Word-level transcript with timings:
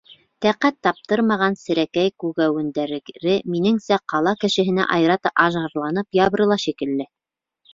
Тәҡәт 0.43 0.77
таптырмаған 0.85 1.57
серәкәй-күгәүендәре, 1.63 3.35
минеңсә, 3.57 4.01
ҡала 4.15 4.33
кешеһенә 4.45 4.89
айырата 4.97 5.33
ажарланып 5.45 6.21
ябырыла 6.23 6.59
шикелле. 6.67 7.09